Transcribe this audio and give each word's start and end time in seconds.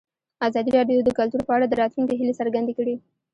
ازادي 0.47 0.71
راډیو 0.77 0.99
د 1.03 1.09
کلتور 1.17 1.41
په 1.45 1.51
اړه 1.55 1.65
د 1.67 1.73
راتلونکي 1.81 2.13
هیلې 2.19 2.35
څرګندې 2.39 2.73
کړې. 2.79 2.95